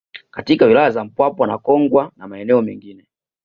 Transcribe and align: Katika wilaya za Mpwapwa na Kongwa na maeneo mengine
Katika 0.31 0.65
wilaya 0.65 0.91
za 0.91 1.03
Mpwapwa 1.05 1.47
na 1.47 1.57
Kongwa 1.57 2.11
na 2.17 2.27
maeneo 2.27 2.61
mengine 2.61 3.07